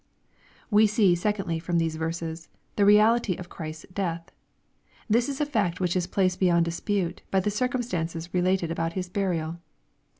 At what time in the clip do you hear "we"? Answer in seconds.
0.71-0.87